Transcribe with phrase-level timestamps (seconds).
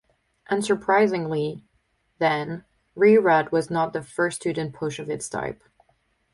[0.49, 1.61] Unsurprisingly,
[2.17, 2.65] then,
[2.95, 5.61] Re-Rad was not the first student push of its type.